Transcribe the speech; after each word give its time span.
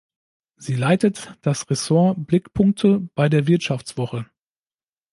Sie 0.57 0.73
leitet 0.73 1.37
das 1.43 1.69
Ressort 1.69 2.25
„Blickpunkte“ 2.25 3.07
bei 3.13 3.29
der 3.29 3.45
"Wirtschaftswoche". 3.45 4.25